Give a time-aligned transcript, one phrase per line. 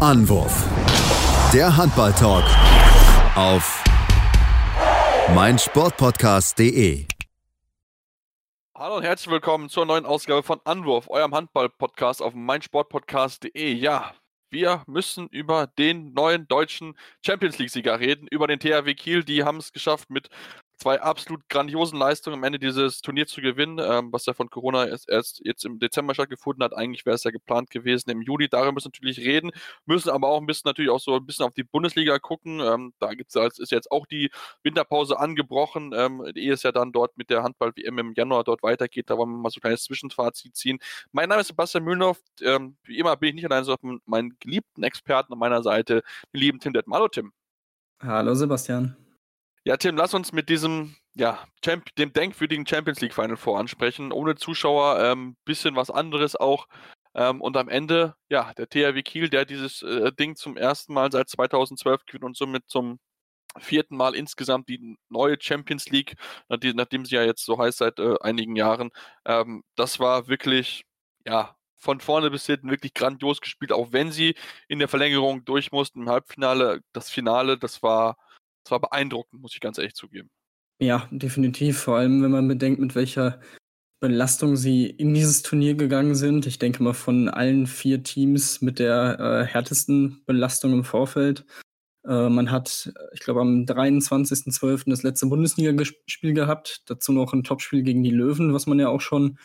[0.00, 0.64] Anwurf.
[1.52, 2.44] Der Handball-Talk
[3.36, 3.84] auf
[5.34, 7.04] meinsportpodcast.de.
[8.74, 13.74] Hallo und herzlich willkommen zur neuen Ausgabe von Anwurf, eurem Handball-Podcast auf meinsportpodcast.de.
[13.74, 14.14] Ja,
[14.48, 19.22] wir müssen über den neuen deutschen Champions League-Sieger reden, über den THW Kiel.
[19.22, 20.30] Die haben es geschafft, mit
[20.80, 24.86] zwei absolut grandiosen Leistungen am Ende dieses Turnier zu gewinnen, ähm, was ja von Corona
[24.86, 26.74] erst, erst, jetzt im Dezember stattgefunden hat.
[26.74, 28.48] Eigentlich wäre es ja geplant gewesen im Juli.
[28.48, 29.50] Darüber müssen wir natürlich reden,
[29.84, 32.60] müssen aber auch ein bisschen natürlich auch so ein bisschen auf die Bundesliga gucken.
[32.60, 34.30] Ähm, da gibt's, ist jetzt auch die
[34.62, 39.10] Winterpause angebrochen, ähm, ehe es ja dann dort mit der Handball-WM im Januar dort weitergeht.
[39.10, 40.78] Da wollen wir mal so ein kleines Zwischenfazit ziehen.
[41.12, 42.18] Mein Name ist Sebastian Mühlenhoff.
[42.40, 46.02] Ähm, wie immer bin ich nicht allein, sondern meinen geliebten Experten an meiner Seite,
[46.32, 47.00] den lieben Tim Detmar.
[47.00, 47.32] Hallo Tim.
[48.02, 48.96] Hallo Sebastian.
[49.64, 54.10] Ja, Tim, lass uns mit diesem, ja, Champ dem denkwürdigen Champions League Final voransprechen.
[54.12, 56.66] Ohne Zuschauer, ähm, bisschen was anderes auch.
[57.14, 61.12] Ähm, und am Ende, ja, der THW Kiel, der dieses äh, Ding zum ersten Mal
[61.12, 62.98] seit 2012 gewinnt und somit zum
[63.58, 66.16] vierten Mal insgesamt die neue Champions League,
[66.48, 68.90] nachdem sie ja jetzt so heißt seit äh, einigen Jahren.
[69.26, 70.84] Ähm, das war wirklich,
[71.26, 74.36] ja, von vorne bis hinten wirklich grandios gespielt, auch wenn sie
[74.68, 76.82] in der Verlängerung durch mussten im Halbfinale.
[76.92, 78.16] Das Finale, das war
[78.70, 80.30] es war beeindruckend, muss ich ganz ehrlich zugeben.
[80.80, 81.78] Ja, definitiv.
[81.78, 83.40] Vor allem, wenn man bedenkt, mit welcher
[83.98, 86.46] Belastung sie in dieses Turnier gegangen sind.
[86.46, 91.44] Ich denke mal von allen vier Teams mit der äh, härtesten Belastung im Vorfeld.
[92.06, 94.88] Äh, man hat, ich glaube, am 23.12.
[94.88, 96.82] das letzte Bundesliga-Spiel gehabt.
[96.86, 99.38] Dazu noch ein Topspiel gegen die Löwen, was man ja auch schon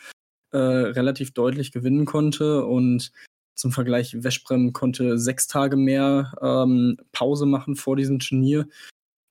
[0.52, 2.64] äh, relativ deutlich gewinnen konnte.
[2.64, 3.10] Und
[3.56, 8.68] zum Vergleich, Westbrem konnte sechs Tage mehr ähm, Pause machen vor diesem Turnier.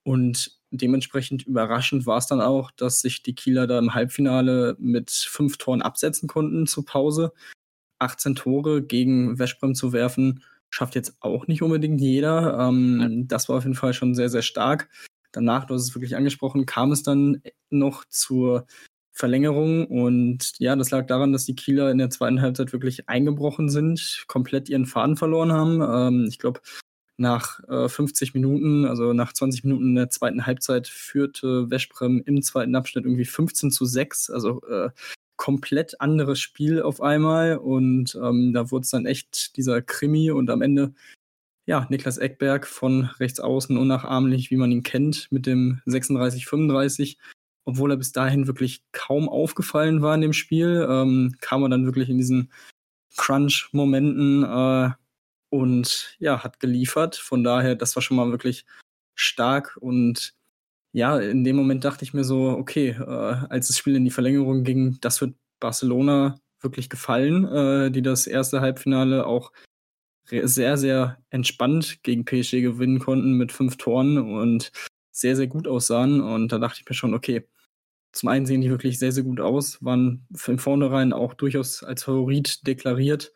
[0.05, 5.09] Und dementsprechend überraschend war es dann auch, dass sich die Kieler da im Halbfinale mit
[5.09, 7.33] fünf Toren absetzen konnten zur Pause.
[7.99, 12.59] 18 Tore gegen Westbrem zu werfen, schafft jetzt auch nicht unbedingt jeder.
[12.59, 14.89] Ähm, das war auf jeden Fall schon sehr, sehr stark.
[15.31, 18.67] Danach, du hast es wirklich angesprochen, kam es dann noch zur
[19.11, 19.87] Verlängerung.
[19.87, 24.25] Und ja, das lag daran, dass die Kieler in der zweiten Halbzeit wirklich eingebrochen sind,
[24.27, 25.81] komplett ihren Faden verloren haben.
[25.81, 26.61] Ähm, ich glaube,
[27.17, 32.41] nach äh, 50 Minuten, also nach 20 Minuten in der zweiten Halbzeit, führte Veszprem im
[32.41, 34.29] zweiten Abschnitt irgendwie 15 zu 6.
[34.29, 34.89] Also äh,
[35.37, 37.57] komplett anderes Spiel auf einmal.
[37.57, 40.93] Und ähm, da wurde es dann echt dieser Krimi und am Ende,
[41.65, 47.17] ja, Niklas Eckberg von rechts außen unnachahmlich, wie man ihn kennt, mit dem 36-35.
[47.67, 51.85] Obwohl er bis dahin wirklich kaum aufgefallen war in dem Spiel, ähm, kam er dann
[51.85, 52.51] wirklich in diesen
[53.17, 54.91] Crunch-Momenten äh,
[55.57, 57.15] und ja, hat geliefert.
[57.15, 58.65] Von daher, das war schon mal wirklich
[59.15, 60.33] stark und
[60.91, 64.11] ja, in dem Moment dachte ich mir so, okay, äh, als das Spiel in die
[64.11, 69.51] Verlängerung ging, das wird Barcelona wirklich gefallen, äh, die das erste Halbfinale auch
[70.27, 74.71] sehr, sehr entspannt gegen PSG gewinnen konnten mit fünf Toren und
[75.11, 76.21] sehr, sehr gut aussahen.
[76.21, 77.47] Und da dachte ich mir schon, okay,
[78.11, 82.03] zum einen sehen die wirklich sehr, sehr gut aus, waren von vornherein auch durchaus als
[82.03, 83.33] Favorit deklariert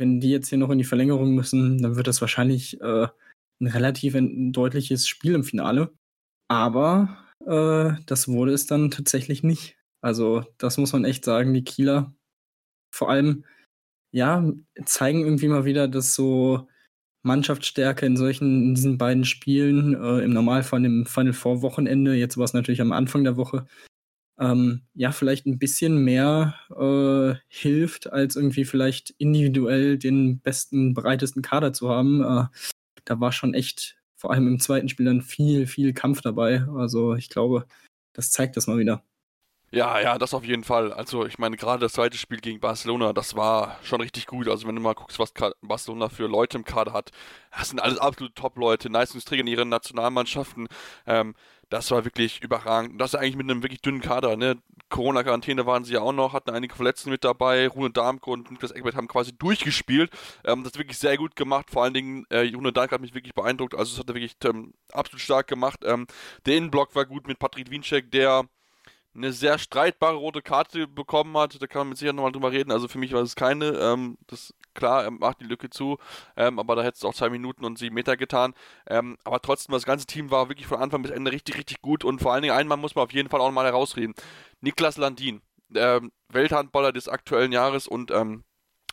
[0.00, 3.06] wenn die jetzt hier noch in die Verlängerung müssen, dann wird das wahrscheinlich äh,
[3.60, 5.92] ein relativ ein deutliches Spiel im Finale.
[6.48, 9.76] Aber äh, das wurde es dann tatsächlich nicht.
[10.00, 11.52] Also, das muss man echt sagen.
[11.52, 12.14] Die Kieler
[12.94, 13.44] vor allem,
[14.12, 14.50] ja,
[14.86, 16.66] zeigen irgendwie mal wieder, dass so
[17.22, 22.38] Mannschaftsstärke in solchen, in diesen beiden Spielen, äh, im Normalfall im Final Four Wochenende, jetzt
[22.38, 23.66] war es natürlich am Anfang der Woche,
[24.40, 31.42] ähm, ja, vielleicht ein bisschen mehr äh, hilft, als irgendwie vielleicht individuell den besten, breitesten
[31.42, 32.22] Kader zu haben.
[32.22, 32.46] Äh,
[33.04, 36.64] da war schon echt, vor allem im zweiten Spiel, dann viel, viel Kampf dabei.
[36.74, 37.66] Also ich glaube,
[38.14, 39.04] das zeigt das mal wieder.
[39.72, 40.92] Ja, ja, das auf jeden Fall.
[40.92, 44.48] Also ich meine, gerade das zweite Spiel gegen Barcelona, das war schon richtig gut.
[44.48, 47.10] Also wenn du mal guckst, was Barcelona für Leute im Kader hat,
[47.56, 50.66] das sind alles absolute Top-Leute, Leistungsträger in ihren Nationalmannschaften.
[51.06, 51.36] Ähm,
[51.70, 53.00] das war wirklich überragend.
[53.00, 54.36] Das ist eigentlich mit einem wirklich dünnen Kader.
[54.36, 54.58] Ne?
[54.88, 57.68] Corona-Quarantäne waren sie ja auch noch, hatten einige Verletzte mit dabei.
[57.68, 60.10] Rune Darmke und Niklas Eckbert haben quasi durchgespielt.
[60.44, 61.70] Ähm, das wirklich sehr gut gemacht.
[61.70, 63.74] Vor allen Dingen, äh, Rune Darmke hat mich wirklich beeindruckt.
[63.76, 65.80] Also, das hat er wirklich ähm, absolut stark gemacht.
[65.84, 66.08] Ähm,
[66.44, 68.48] der Innenblock war gut mit Patrick Wiencheck, der
[69.14, 71.60] eine sehr streitbare rote Karte bekommen hat.
[71.62, 72.72] Da kann man mit Sicherheit nochmal drüber reden.
[72.72, 73.66] Also für mich war es keine.
[73.78, 75.98] Ähm, das klar, er macht die Lücke zu,
[76.36, 78.54] ähm, aber da hätte es auch zwei Minuten und sieben Meter getan.
[78.86, 82.04] Ähm, aber trotzdem, das ganze Team war wirklich von Anfang bis Ende richtig, richtig gut
[82.04, 84.14] und vor allen Dingen einmal muss man auf jeden Fall auch mal herausreden.
[84.60, 85.42] Niklas Landin,
[85.74, 88.44] ähm, Welthandballer des aktuellen Jahres und ähm,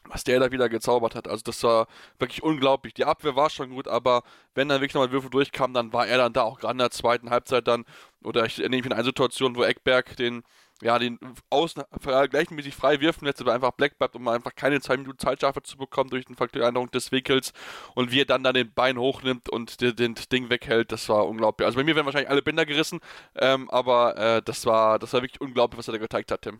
[0.10, 1.28] was der da wieder gezaubert hat.
[1.28, 1.88] Also das war
[2.20, 2.94] wirklich unglaublich.
[2.94, 4.24] Die Abwehr war schon gut, aber
[4.56, 6.92] wenn dann wirklich nochmal Würfel durchkamen, dann war er dann da auch gerade in der
[6.92, 7.86] zweiten Halbzeit dann,
[8.24, 10.44] oder ich erinnere mich an eine Situation, wo Eckberg den
[10.82, 11.20] ja, den
[11.50, 11.84] Außen
[12.30, 15.78] gleichmäßig frei und jetzt aber einfach black bleibt, um einfach keine zwei Minuten Zeitstrafe zu
[15.78, 17.54] bekommen durch eine Veränderung des Wickels
[17.96, 21.28] und wie er dann dann den Bein hochnimmt und den, den Ding weghält, das war
[21.28, 21.66] unglaublich.
[21.66, 23.00] Also bei mir werden wahrscheinlich alle Bänder gerissen,
[23.36, 26.60] ähm, aber äh, das war das war wirklich unglaublich, was er da gezeigt hat, Tim.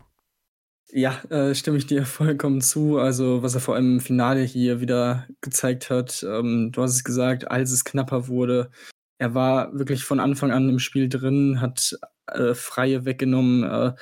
[0.90, 2.98] Ja, äh, stimme ich dir vollkommen zu.
[2.98, 7.04] Also, was er vor allem im Finale hier wieder gezeigt hat, ähm, du hast es
[7.04, 8.70] gesagt, als es knapper wurde,
[9.18, 11.98] er war wirklich von Anfang an im Spiel drin, hat
[12.34, 13.62] äh, Freie weggenommen.
[13.64, 13.92] Äh,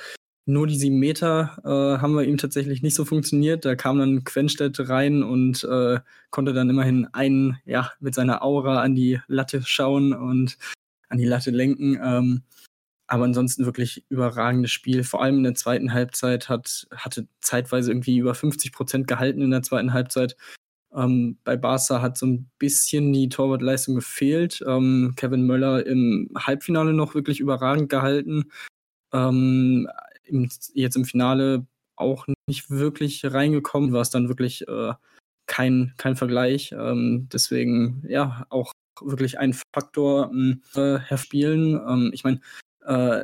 [0.45, 3.65] nur die sieben Meter äh, haben wir ihm tatsächlich nicht so funktioniert.
[3.65, 8.81] Da kam dann Quenstedt rein und äh, konnte dann immerhin einen, ja, mit seiner Aura
[8.81, 10.57] an die Latte schauen und
[11.09, 11.99] an die Latte lenken.
[12.01, 12.43] Ähm,
[13.07, 15.03] aber ansonsten wirklich überragendes Spiel.
[15.03, 19.51] Vor allem in der zweiten Halbzeit hat, hatte zeitweise irgendwie über 50 Prozent gehalten in
[19.51, 20.37] der zweiten Halbzeit.
[20.97, 24.63] Ähm, bei Barca hat so ein bisschen die Torwartleistung gefehlt.
[24.67, 28.45] Ähm, Kevin Möller im Halbfinale noch wirklich überragend gehalten.
[29.13, 29.87] Ähm,
[30.23, 31.65] im, jetzt im Finale
[31.95, 34.93] auch nicht wirklich reingekommen, war es dann wirklich äh,
[35.47, 36.71] kein, kein Vergleich.
[36.71, 38.71] Ähm, deswegen, ja, auch
[39.01, 40.31] wirklich ein Faktor
[40.75, 41.79] äh, Herr Spielen.
[41.87, 42.41] Ähm, ich meine,
[42.85, 43.23] äh,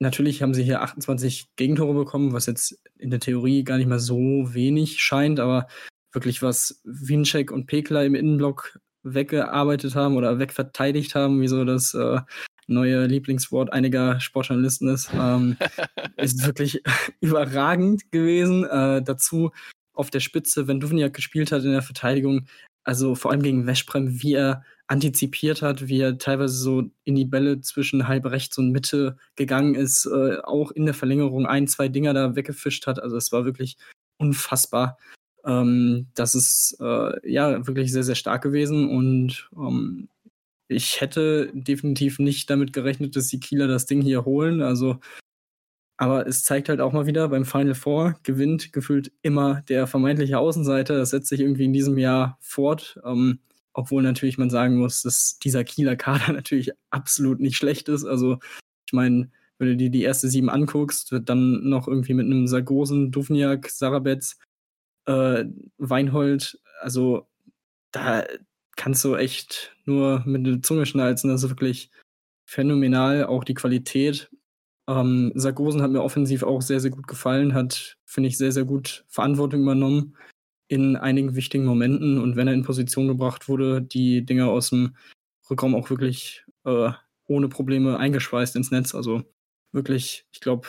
[0.00, 3.98] natürlich haben sie hier 28 Gegentore bekommen, was jetzt in der Theorie gar nicht mal
[4.00, 5.66] so wenig scheint, aber
[6.12, 11.94] wirklich was Winczek und Pekler im Innenblock weggearbeitet haben oder wegverteidigt haben, wie so das
[11.94, 12.20] äh,
[12.66, 15.56] neue Lieblingswort einiger Sportjournalisten ist, ähm,
[16.16, 16.82] ist wirklich
[17.20, 18.64] überragend gewesen.
[18.64, 19.50] Äh, dazu
[19.92, 22.46] auf der Spitze, wenn Duvniak gespielt hat in der Verteidigung,
[22.84, 27.24] also vor allem gegen Weschprem, wie er antizipiert hat, wie er teilweise so in die
[27.24, 31.88] Bälle zwischen halb rechts und Mitte gegangen ist, äh, auch in der Verlängerung ein, zwei
[31.88, 33.00] Dinger da weggefischt hat.
[33.00, 33.76] Also es war wirklich
[34.18, 34.98] unfassbar.
[35.44, 40.08] Ähm, das ist äh, ja wirklich sehr, sehr stark gewesen und ähm,
[40.68, 44.62] ich hätte definitiv nicht damit gerechnet, dass die Kieler das Ding hier holen.
[44.62, 45.00] Also,
[45.96, 50.38] aber es zeigt halt auch mal wieder, beim Final Four gewinnt gefühlt immer der vermeintliche
[50.38, 50.96] Außenseiter.
[50.96, 53.00] Das setzt sich irgendwie in diesem Jahr fort.
[53.04, 53.40] Ähm,
[53.72, 58.04] obwohl natürlich man sagen muss, dass dieser Kieler Kader natürlich absolut nicht schlecht ist.
[58.04, 58.38] Also
[58.86, 62.46] ich meine, wenn du dir die erste sieben anguckst, wird dann noch irgendwie mit einem
[62.46, 64.38] Sargosen, Duvniak, Sarabetz,
[65.10, 65.44] äh,
[65.78, 67.26] Weinhold, also
[67.92, 68.24] da
[68.76, 71.30] kannst du echt nur mit der Zunge schnalzen.
[71.30, 71.90] Das ist wirklich
[72.46, 74.30] phänomenal, auch die Qualität.
[74.88, 78.64] Ähm, Sargosen hat mir offensiv auch sehr, sehr gut gefallen, hat, finde ich, sehr, sehr
[78.64, 80.16] gut Verantwortung übernommen
[80.68, 84.94] in einigen wichtigen Momenten und wenn er in Position gebracht wurde, die Dinger aus dem
[85.50, 86.92] Rückraum auch wirklich äh,
[87.26, 88.94] ohne Probleme eingeschweißt ins Netz.
[88.94, 89.24] Also
[89.72, 90.68] wirklich, ich glaube,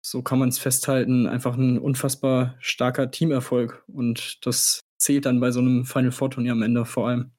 [0.00, 5.50] so kann man es festhalten, einfach ein unfassbar starker Teamerfolg und das zählt dann bei
[5.50, 7.32] so einem Final Four Turnier am Ende vor allem.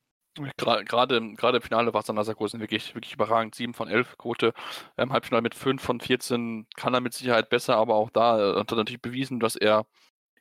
[0.57, 3.53] Gerade, gerade im Finale war Sander Sargosen wirklich, wirklich überragend.
[3.53, 4.53] 7 von 11 Quote.
[4.95, 8.39] Im ähm, Halbfinale mit 5 von 14 kann er mit Sicherheit besser, aber auch da
[8.39, 9.85] äh, hat er natürlich bewiesen, dass er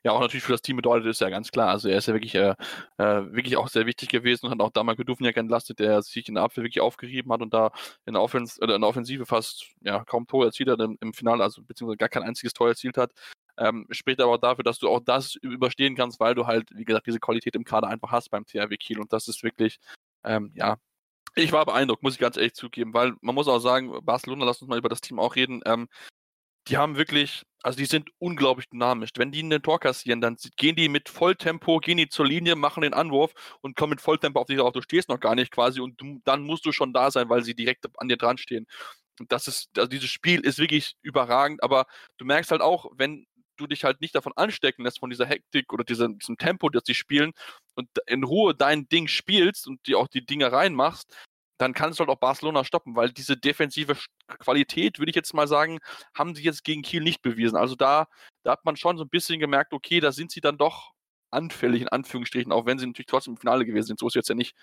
[0.03, 1.69] ja auch natürlich für das Team bedeutet, ist ja ganz klar.
[1.69, 2.55] Also er ist ja wirklich, äh,
[2.97, 6.27] äh, wirklich auch sehr wichtig gewesen und hat auch da mal Duvniak entlastet, der sich
[6.27, 7.71] in der Abwehr wirklich aufgerieben hat und da
[8.05, 11.13] in der, Offens oder in der Offensive fast ja, kaum Tor erzielt hat im, im
[11.13, 13.11] Finale, also beziehungsweise gar kein einziges Tor erzielt hat.
[13.57, 16.85] Ähm, spricht aber auch dafür, dass du auch das überstehen kannst, weil du halt, wie
[16.85, 19.77] gesagt, diese Qualität im Kader einfach hast beim THW Kiel und das ist wirklich,
[20.23, 20.77] ähm, ja,
[21.35, 24.61] ich war beeindruckt, muss ich ganz ehrlich zugeben, weil man muss auch sagen, Barcelona, lass
[24.61, 25.87] uns mal über das Team auch reden, ähm,
[26.67, 29.11] die haben wirklich, also die sind unglaublich dynamisch.
[29.17, 32.81] Wenn die ein Tor kassieren, dann gehen die mit Volltempo, gehen die zur Linie, machen
[32.81, 34.73] den Anwurf und kommen mit Volltempo auf dich drauf.
[34.73, 37.43] Du stehst noch gar nicht quasi und du, dann musst du schon da sein, weil
[37.43, 38.67] sie direkt an dir dran stehen.
[39.19, 41.85] Und das ist, also dieses Spiel ist wirklich überragend, aber
[42.17, 43.25] du merkst halt auch, wenn
[43.57, 46.83] du dich halt nicht davon anstecken lässt, von dieser Hektik oder diesem, diesem Tempo, das
[46.85, 47.31] sie spielen
[47.75, 51.15] und in Ruhe dein Ding spielst und die auch die Dinge reinmachst,
[51.61, 53.95] dann kannst du halt auch Barcelona stoppen, weil diese defensive
[54.39, 55.79] Qualität, würde ich jetzt mal sagen,
[56.17, 57.55] haben sie jetzt gegen Kiel nicht bewiesen.
[57.55, 58.07] Also da,
[58.43, 60.93] da hat man schon so ein bisschen gemerkt, okay, da sind sie dann doch
[61.29, 63.99] anfällig, in Anführungsstrichen, auch wenn sie natürlich trotzdem im Finale gewesen sind.
[63.99, 64.55] So ist es jetzt ja nicht.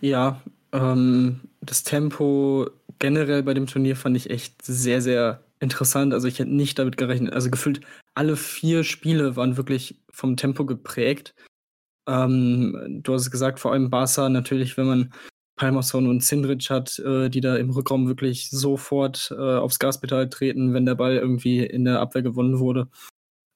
[0.00, 0.40] Ja,
[0.72, 6.14] ähm, das Tempo generell bei dem Turnier fand ich echt sehr, sehr interessant.
[6.14, 7.34] Also ich hätte nicht damit gerechnet.
[7.34, 7.82] Also gefühlt
[8.14, 11.34] alle vier Spiele waren wirklich vom Tempo geprägt.
[12.08, 15.12] Ähm, du hast es gesagt, vor allem Barca natürlich, wenn man
[15.60, 20.72] Palmerson und Sindrich hat, äh, die da im Rückraum wirklich sofort äh, aufs Gaspedal treten,
[20.72, 22.88] wenn der Ball irgendwie in der Abwehr gewonnen wurde.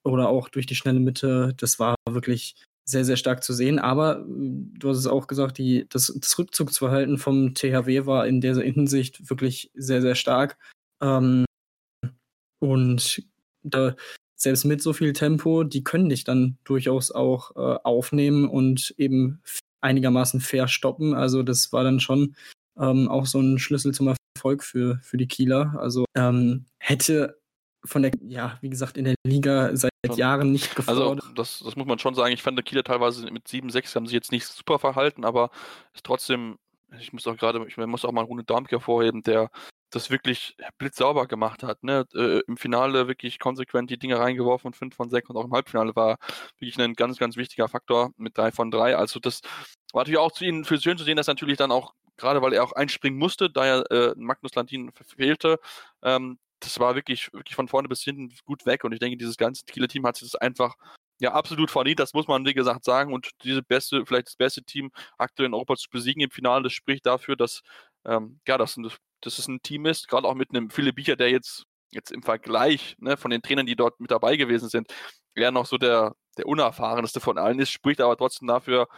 [0.05, 1.55] Oder auch durch die schnelle Mitte.
[1.57, 3.79] Das war wirklich sehr, sehr stark zu sehen.
[3.79, 8.43] Aber äh, du hast es auch gesagt, die, das, das Rückzugsverhalten vom THW war in
[8.43, 10.59] der Hinsicht wirklich sehr, sehr stark.
[11.01, 11.47] Ähm,
[12.61, 13.23] und
[13.63, 13.97] da,
[14.37, 19.41] selbst mit so viel Tempo, die können dich dann durchaus auch äh, aufnehmen und eben
[19.85, 21.15] einigermaßen fair stoppen.
[21.15, 22.35] Also das war dann schon
[22.79, 25.77] ähm, auch so ein Schlüssel zum Erfolg für, für die Kieler.
[25.79, 27.39] Also ähm, hätte
[27.85, 31.23] von der, ja, wie gesagt, in der Liga seit Jahren nicht gefordert.
[31.23, 32.33] Also das, das muss man schon sagen.
[32.33, 35.51] Ich fand der Kieler teilweise mit 7, 6 haben sie jetzt nicht super verhalten, aber
[35.95, 36.57] ist trotzdem,
[36.99, 39.51] ich muss auch gerade, ich muss auch mal Rune Darmke hervorheben, der
[39.95, 41.83] das wirklich blitzsauber gemacht hat.
[41.83, 42.07] Ne?
[42.15, 45.53] Äh, Im Finale wirklich konsequent die Dinge reingeworfen und 5 von 6 und auch im
[45.53, 46.19] Halbfinale war
[46.59, 48.97] wirklich ein ganz, ganz wichtiger Faktor mit 3 von 3.
[48.97, 49.41] Also das
[49.93, 52.53] war natürlich auch zu ihnen für schön zu sehen, dass natürlich dann auch, gerade weil
[52.53, 55.59] er auch einspringen musste, da er äh, Magnus Landin fehlte,
[56.03, 59.37] ähm, das war wirklich, wirklich von vorne bis hinten gut weg und ich denke, dieses
[59.37, 60.75] ganze Kieler Team hat sich das einfach
[61.21, 63.13] ja, absolut verdient, das muss man wie gesagt sagen.
[63.13, 66.73] Und diese beste, vielleicht das beste Team aktuell in Europa zu besiegen im Finale, das
[66.73, 67.63] spricht dafür, dass
[68.05, 68.79] ähm, ja, das,
[69.27, 72.23] dass es ein Team ist, gerade auch mit einem Philipp Bicher, der jetzt, jetzt im
[72.23, 74.93] Vergleich ne, von den Trainern, die dort mit dabei gewesen sind,
[75.35, 78.89] eher noch so der, der unerfahrenste von allen ist, spricht aber trotzdem dafür,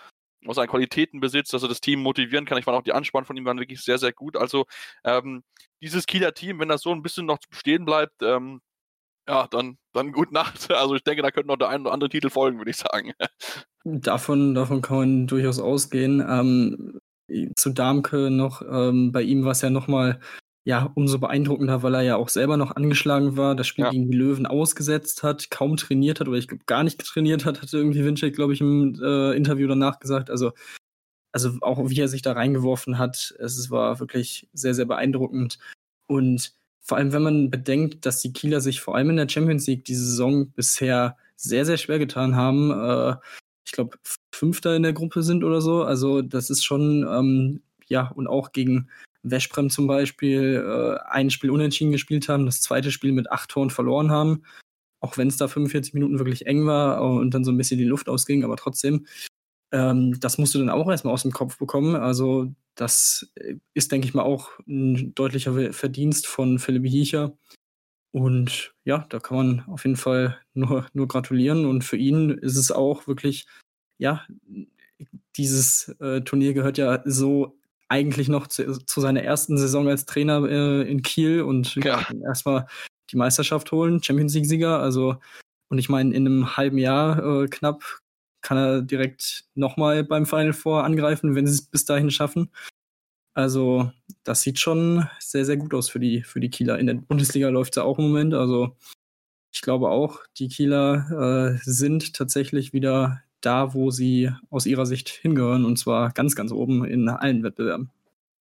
[0.44, 2.58] was er Qualitäten besitzt, dass er das Team motivieren kann.
[2.58, 4.36] Ich fand auch die Anspannung von ihm waren wirklich sehr, sehr gut.
[4.36, 4.66] Also
[5.04, 5.42] ähm,
[5.82, 8.60] dieses Kieler Team, wenn das so ein bisschen noch bestehen bleibt, ähm,
[9.28, 10.68] ja, dann, dann gut Nacht.
[10.70, 13.12] Also ich denke, da könnte noch der ein oder andere Titel folgen, würde ich sagen.
[13.84, 16.20] Davon, davon kann man durchaus ausgehen.
[16.20, 17.00] Ähm,
[17.56, 20.20] zu Darmke noch, ähm, bei ihm war es ja nochmal
[20.66, 23.90] ja, umso beeindruckender, weil er ja auch selber noch angeschlagen war, das Spiel ja.
[23.90, 27.62] gegen die Löwen ausgesetzt hat, kaum trainiert hat oder ich glaube gar nicht trainiert hat,
[27.62, 30.28] hatte irgendwie Winczek, glaube ich, im äh, Interview danach gesagt.
[30.28, 30.50] Also,
[31.30, 35.60] also auch wie er sich da reingeworfen hat, es war wirklich sehr, sehr beeindruckend.
[36.08, 39.68] Und vor allem, wenn man bedenkt, dass die Kieler sich vor allem in der Champions
[39.68, 42.72] League diese Saison bisher sehr, sehr schwer getan haben.
[42.72, 43.16] Äh,
[43.66, 43.98] ich glaube,
[44.32, 45.82] Fünfter in der Gruppe sind oder so.
[45.82, 48.88] Also das ist schon, ähm, ja, und auch gegen
[49.24, 53.70] Veszprem zum Beispiel äh, ein Spiel unentschieden gespielt haben, das zweite Spiel mit acht Toren
[53.70, 54.44] verloren haben.
[55.00, 57.84] Auch wenn es da 45 Minuten wirklich eng war und dann so ein bisschen die
[57.84, 59.06] Luft ausging, aber trotzdem,
[59.72, 61.96] ähm, das musst du dann auch erstmal aus dem Kopf bekommen.
[61.96, 63.32] Also das
[63.74, 67.36] ist, denke ich mal, auch ein deutlicher Verdienst von Philipp Hiecher.
[68.16, 71.66] Und ja, da kann man auf jeden Fall nur, nur gratulieren.
[71.66, 73.46] Und für ihn ist es auch wirklich,
[73.98, 74.24] ja,
[75.36, 77.58] dieses äh, Turnier gehört ja so
[77.90, 82.06] eigentlich noch zu, zu seiner ersten Saison als Trainer äh, in Kiel und ja.
[82.24, 82.66] erstmal
[83.10, 84.80] die Meisterschaft holen, Champions League-Sieger.
[84.80, 85.16] Also,
[85.68, 87.82] und ich meine, in einem halben Jahr äh, knapp
[88.40, 92.50] kann er direkt nochmal beim Final Four angreifen, wenn sie es bis dahin schaffen.
[93.36, 93.92] Also,
[94.24, 96.78] das sieht schon sehr, sehr gut aus für die, für die Kieler.
[96.78, 98.32] In der Bundesliga läuft es ja auch im Moment.
[98.32, 98.74] Also,
[99.52, 105.10] ich glaube auch, die Kieler äh, sind tatsächlich wieder da, wo sie aus ihrer Sicht
[105.10, 105.66] hingehören.
[105.66, 107.90] Und zwar ganz, ganz oben in allen Wettbewerben.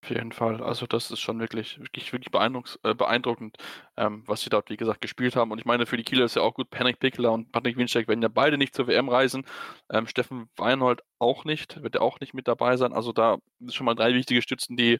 [0.04, 0.60] Auf jeden Fall.
[0.62, 3.56] Also das ist schon wirklich, wirklich, wirklich beeindruckend, äh, beeindruckend
[3.96, 5.52] ähm, was sie dort, wie gesagt, gespielt haben.
[5.52, 8.08] Und ich meine, für die Kieler ist ja auch gut, Panik Pickler und Patrick Winczek
[8.08, 9.46] werden ja beide nicht zur WM reisen.
[9.90, 12.92] Ähm, Steffen Weinhold auch nicht, wird ja auch nicht mit dabei sein.
[12.92, 14.98] Also da sind schon mal drei wichtige Stützen, die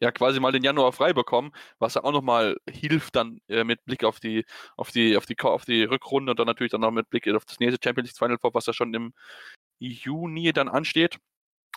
[0.00, 3.84] ja quasi mal den Januar frei bekommen, was ja auch nochmal hilft dann äh, mit
[3.84, 4.44] Blick auf die,
[4.76, 7.44] auf die, auf die, auf die Rückrunde und dann natürlich dann noch mit Blick auf
[7.46, 9.12] das nächste Champions League Final Four, was ja schon im
[9.80, 11.18] Juni dann ansteht.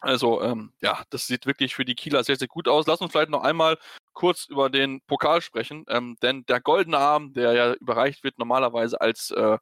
[0.01, 2.87] Also ähm, ja, das sieht wirklich für die Kieler sehr, sehr gut aus.
[2.87, 3.77] Lass uns vielleicht noch einmal
[4.13, 8.99] kurz über den Pokal sprechen, ähm, denn der goldene Arm, der ja überreicht wird normalerweise
[8.99, 9.57] als, äh,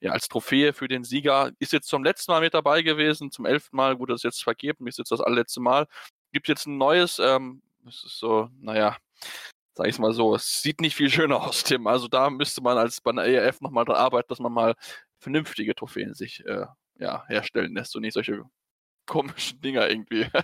[0.00, 3.32] ja, als Trophäe für den Sieger, ist jetzt zum letzten Mal mit dabei gewesen.
[3.32, 5.86] Zum elften Mal wurde das jetzt vergeben, ist jetzt das allerletzte Mal.
[6.32, 8.96] Gibt jetzt ein neues, ähm, es ist so, naja,
[9.74, 11.86] sag ich mal so, es sieht nicht viel schöner aus, Tim.
[11.88, 14.74] Also da müsste man als bei der ERF nochmal dran arbeiten, dass man mal
[15.18, 16.66] vernünftige Trophäen sich äh,
[16.98, 18.44] ja, herstellen lässt und nicht solche
[19.10, 20.26] komischen Dinger irgendwie.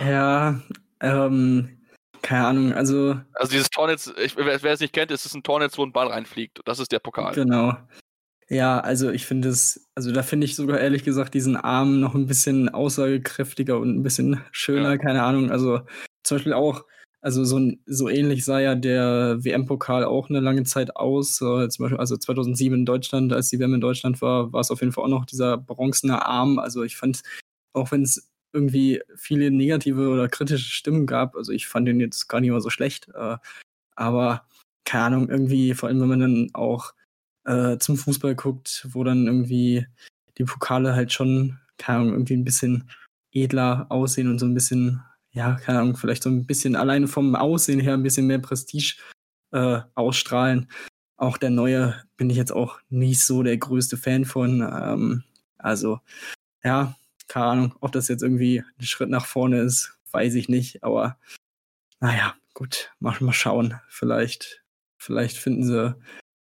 [0.00, 0.60] Ja,
[1.00, 1.78] ähm,
[2.22, 3.16] keine Ahnung, also.
[3.34, 5.92] Also dieses Tornetz, ich, wer, wer, es nicht kennt, ist es ein Tornetz, wo ein
[5.92, 6.60] Ball reinfliegt.
[6.64, 7.32] Das ist der Pokal.
[7.34, 7.76] Genau.
[8.48, 12.14] Ja, also ich finde es, also da finde ich sogar ehrlich gesagt diesen Arm noch
[12.16, 14.98] ein bisschen aussagekräftiger und ein bisschen schöner, ja.
[14.98, 15.52] keine Ahnung.
[15.52, 15.82] Also
[16.24, 16.84] zum Beispiel auch,
[17.20, 21.40] also so, so ähnlich sah ja der WM-Pokal auch eine lange Zeit aus.
[21.40, 24.70] Äh, zum Beispiel, also 2007 in Deutschland, als die WM in Deutschland war, war es
[24.70, 26.58] auf jeden Fall auch noch dieser bronzene Arm.
[26.58, 27.22] Also ich fand
[27.78, 31.36] auch wenn es irgendwie viele negative oder kritische Stimmen gab.
[31.36, 33.08] Also ich fand den jetzt gar nicht mal so schlecht.
[33.14, 33.36] Äh,
[33.94, 34.46] aber
[34.84, 36.94] keine Ahnung, irgendwie, vor allem wenn man dann auch
[37.44, 39.86] äh, zum Fußball guckt, wo dann irgendwie
[40.38, 42.90] die Pokale halt schon, keine Ahnung, irgendwie ein bisschen
[43.32, 47.34] edler aussehen und so ein bisschen, ja, keine Ahnung, vielleicht so ein bisschen alleine vom
[47.34, 48.96] Aussehen her ein bisschen mehr Prestige
[49.52, 50.70] äh, ausstrahlen.
[51.16, 54.60] Auch der neue bin ich jetzt auch nicht so der größte Fan von.
[54.60, 55.24] Ähm,
[55.58, 56.00] also,
[56.62, 56.96] ja,
[57.28, 60.82] keine Ahnung, ob das jetzt irgendwie ein Schritt nach vorne ist, weiß ich nicht.
[60.82, 61.18] Aber
[62.00, 63.80] naja, gut, mal, mal schauen.
[63.88, 64.64] Vielleicht,
[64.98, 65.96] vielleicht finden sie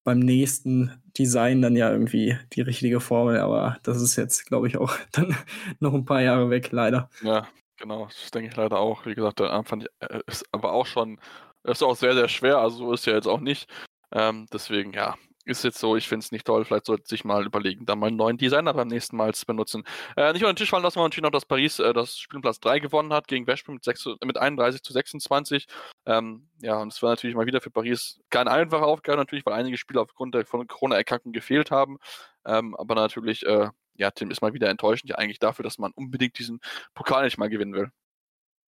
[0.03, 4.77] beim nächsten Design dann ja irgendwie die richtige Formel, aber das ist jetzt, glaube ich,
[4.77, 5.35] auch dann
[5.79, 7.09] noch ein paar Jahre weg, leider.
[7.21, 9.05] Ja, genau, das denke ich leider auch.
[9.05, 11.19] Wie gesagt, der ich, äh, ist aber auch schon,
[11.63, 13.67] ist auch sehr, sehr schwer, also so ist ja jetzt auch nicht.
[14.11, 15.15] Ähm, deswegen, ja,
[15.45, 16.65] ist jetzt so, ich finde es nicht toll.
[16.65, 19.83] Vielleicht sollte sich mal überlegen, da mal einen neuen Designer beim nächsten Mal zu benutzen.
[20.17, 22.59] Äh, nicht unter den Tisch fallen lassen wir natürlich noch, dass Paris äh, das Spielplatz
[22.59, 25.67] 3 gewonnen hat gegen Westbrom mit, mit 31 zu 26.
[26.05, 29.53] Ähm, ja, und es war natürlich mal wieder für Paris keine einfache Aufgabe, natürlich, weil
[29.53, 31.97] einige Spieler aufgrund der Corona-Erkrankung gefehlt haben.
[32.45, 35.91] Ähm, aber natürlich, äh, ja, Tim ist mal wieder enttäuschend, ja eigentlich dafür, dass man
[35.95, 36.59] unbedingt diesen
[36.93, 37.91] Pokal nicht mal gewinnen will.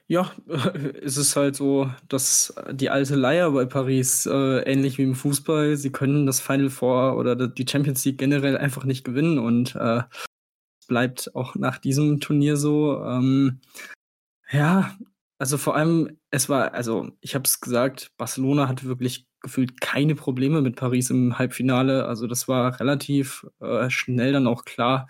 [0.08, 0.32] Ja,
[1.02, 5.76] es ist halt so, dass die alte Leier bei Paris, äh, ähnlich wie im Fußball,
[5.76, 10.02] sie können das Final Four oder die Champions League generell einfach nicht gewinnen und äh,
[10.86, 13.02] bleibt auch nach diesem Turnier so.
[13.04, 13.60] Ähm,
[14.50, 14.96] ja,
[15.38, 20.14] also vor allem, es war, also ich habe es gesagt, Barcelona hatte wirklich gefühlt keine
[20.14, 22.06] Probleme mit Paris im Halbfinale.
[22.06, 25.08] Also das war relativ äh, schnell dann auch klar,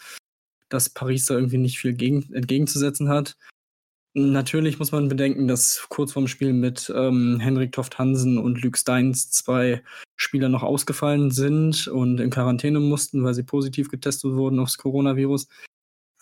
[0.69, 3.37] dass Paris da irgendwie nicht viel gegen, entgegenzusetzen hat.
[4.19, 8.79] Natürlich muss man bedenken, dass kurz vorm Spiel mit ähm, Henrik Toft Hansen und Luke
[8.79, 9.83] Steins zwei
[10.17, 15.49] Spieler noch ausgefallen sind und in Quarantäne mussten, weil sie positiv getestet wurden aufs Coronavirus.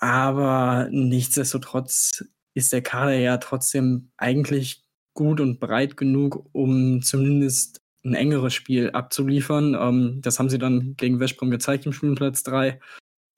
[0.00, 2.24] Aber nichtsdestotrotz
[2.54, 4.82] ist der Kader ja trotzdem eigentlich
[5.14, 9.76] gut und breit genug, um zumindest ein engeres Spiel abzuliefern.
[9.78, 12.80] Ähm, das haben sie dann gegen Westbrom gezeigt im Spielplatz 3.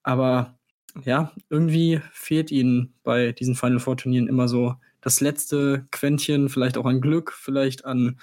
[0.03, 0.59] Aber
[1.05, 6.79] ja, irgendwie fehlt ihnen bei diesen Final Four Turnieren immer so das letzte Quäntchen, vielleicht
[6.79, 8.19] auch an Glück, vielleicht an,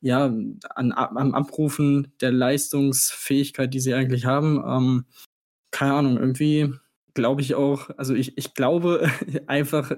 [0.00, 0.32] ja,
[0.70, 4.62] an, am Abrufen der Leistungsfähigkeit, die sie eigentlich haben.
[4.64, 5.04] Ähm,
[5.70, 6.72] keine Ahnung, irgendwie
[7.14, 9.10] glaube ich auch, also ich, ich glaube
[9.46, 9.92] einfach,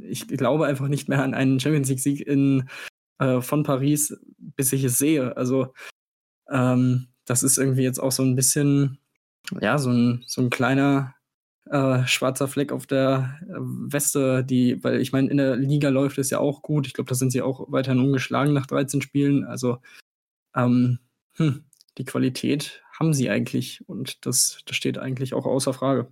[0.00, 2.68] ich glaube einfach nicht mehr an einen Champions League Sieg in,
[3.18, 5.36] äh, von Paris, bis ich es sehe.
[5.36, 5.74] Also
[6.50, 8.98] ähm, das ist irgendwie jetzt auch so ein bisschen,
[9.60, 11.14] ja, so ein, so ein kleiner
[11.70, 16.18] äh, schwarzer Fleck auf der äh, Weste, die, weil ich meine, in der Liga läuft
[16.18, 16.86] es ja auch gut.
[16.86, 19.44] Ich glaube, da sind sie auch weiterhin ungeschlagen nach 13 Spielen.
[19.44, 19.78] Also
[20.54, 20.98] ähm,
[21.36, 21.64] hm,
[21.98, 26.10] die Qualität haben sie eigentlich und das, das steht eigentlich auch außer Frage.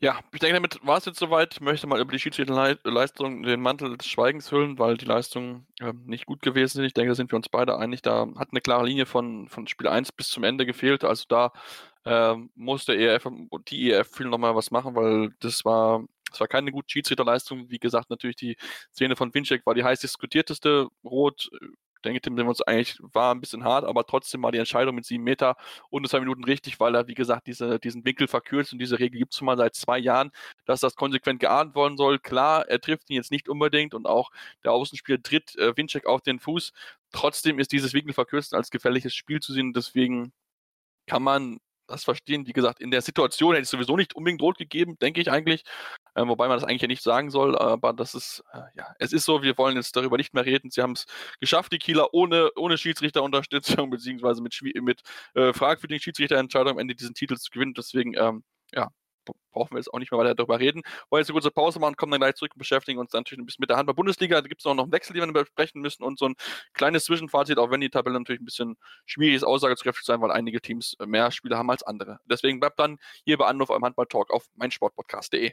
[0.00, 1.54] Ja, ich denke, damit war es jetzt soweit.
[1.54, 5.92] Ich möchte mal über die Schiedsrichterleistung den Mantel des Schweigens hüllen, weil die Leistungen äh,
[6.06, 6.84] nicht gut gewesen sind.
[6.84, 8.02] Ich denke, da sind wir uns beide einig.
[8.02, 11.02] Da hat eine klare Linie von, von Spiel 1 bis zum Ende gefehlt.
[11.02, 11.52] Also da
[12.08, 16.48] äh, musste ERF und die ERF viel nochmal was machen, weil das war, das war
[16.48, 17.70] keine gute Schiedsrichterleistung.
[17.70, 18.56] Wie gesagt, natürlich die
[18.92, 20.88] Szene von Winczek war die heiß diskutierteste.
[21.04, 21.50] Rot
[22.04, 25.24] denke, Tim Simmons eigentlich war ein bisschen hart, aber trotzdem war die Entscheidung mit sieben
[25.24, 25.56] Meter
[25.90, 29.18] und zwei Minuten richtig, weil er, wie gesagt, diese, diesen Winkel verkürzt und diese Regel
[29.18, 30.30] gibt es schon mal seit zwei Jahren,
[30.64, 32.18] dass das konsequent geahnt worden soll.
[32.18, 34.30] Klar, er trifft ihn jetzt nicht unbedingt und auch
[34.64, 36.72] der Außenspieler tritt äh, Winczek auf den Fuß.
[37.12, 39.72] Trotzdem ist dieses Winkel verkürzt als gefährliches Spiel zu sehen.
[39.72, 40.32] Deswegen
[41.06, 42.46] kann man das verstehen.
[42.46, 45.64] Wie gesagt, in der Situation hätte ich sowieso nicht unbedingt rot gegeben, denke ich eigentlich.
[46.14, 49.12] Äh, wobei man das eigentlich ja nicht sagen soll, aber das ist, äh, ja, es
[49.12, 50.70] ist so, wir wollen jetzt darüber nicht mehr reden.
[50.70, 51.06] Sie haben es
[51.40, 55.00] geschafft, die Kieler ohne, ohne Schiedsrichterunterstützung, beziehungsweise mit, mit
[55.34, 57.74] äh, fragwürdigen Schiedsrichterentscheidungen am Ende diesen Titel zu gewinnen.
[57.74, 58.88] Deswegen, ähm, ja,
[59.52, 60.82] brauchen wir jetzt auch nicht mehr weiter darüber reden.
[61.10, 63.42] Wollen jetzt eine kurze Pause machen, kommen dann gleich zurück und beschäftigen uns dann natürlich
[63.42, 64.40] ein bisschen mit der Handball-Bundesliga.
[64.40, 66.34] Da gibt es auch noch einen Wechsel, den wir besprechen müssen und so ein
[66.72, 70.60] kleines Zwischenfazit, auch wenn die Tabelle natürlich ein bisschen schwierig ist, aussagekräftig sein, weil einige
[70.60, 72.18] Teams mehr Spieler haben als andere.
[72.26, 75.52] Deswegen bleibt dann hier bei Anruf am Handball-Talk auf meinsportpodcast.de.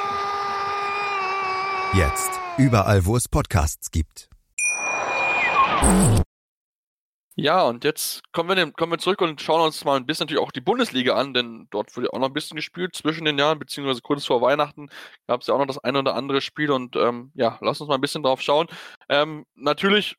[1.93, 2.39] Jetzt.
[2.57, 4.29] Überall, wo es Podcasts gibt.
[7.35, 10.41] Ja, und jetzt kommen wir, kommen wir zurück und schauen uns mal ein bisschen natürlich
[10.41, 13.59] auch die Bundesliga an, denn dort wurde auch noch ein bisschen gespielt zwischen den Jahren,
[13.59, 14.89] beziehungsweise kurz vor Weihnachten
[15.27, 17.89] gab es ja auch noch das eine oder andere Spiel und ähm, ja, lass uns
[17.89, 18.67] mal ein bisschen drauf schauen.
[19.09, 20.15] Ähm, natürlich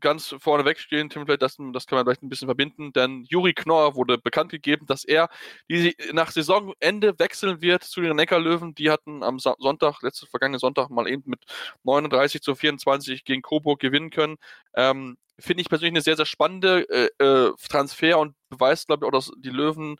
[0.00, 3.94] ganz vorneweg stehen, Tim, das, das kann man vielleicht ein bisschen verbinden, denn Juri Knorr
[3.94, 5.28] wurde bekannt gegeben, dass er
[5.70, 8.74] die, nach Saisonende wechseln wird zu den Neckarlöwen.
[8.74, 11.44] Die hatten am Sonntag, letzte vergangene Sonntag, mal eben mit
[11.84, 14.36] 39 zu 24 gegen Coburg gewinnen können.
[14.74, 19.08] Ähm, Finde ich persönlich eine sehr, sehr spannende äh, äh, Transfer und beweist, glaube ich,
[19.08, 19.96] auch, dass die Löwen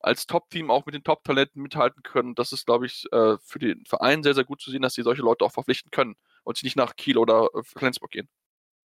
[0.00, 2.34] als Top-Team auch mit den Top-Talenten mithalten können.
[2.34, 5.02] Das ist, glaube ich, äh, für den Verein sehr, sehr gut zu sehen, dass sie
[5.02, 8.28] solche Leute auch verpflichten können und sie nicht nach Kiel oder äh, Flensburg gehen.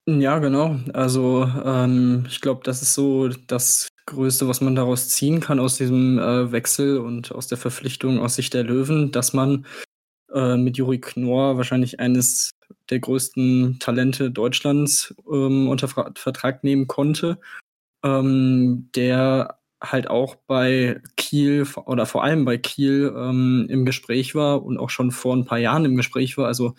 [0.10, 0.78] Ja, genau.
[0.94, 5.76] Also ähm, ich glaube, das ist so das Größte, was man daraus ziehen kann aus
[5.76, 9.66] diesem äh, Wechsel und aus der Verpflichtung aus Sicht der Löwen, dass man
[10.34, 12.52] äh, mit Juri Knorr wahrscheinlich eines
[12.90, 17.40] der größten Talente Deutschlands ähm, unter Vertrag nehmen konnte.
[18.04, 24.64] ähm, der halt auch bei Kiel oder vor allem bei Kiel ähm, im Gespräch war
[24.64, 26.48] und auch schon vor ein paar Jahren im Gespräch war.
[26.48, 26.76] Also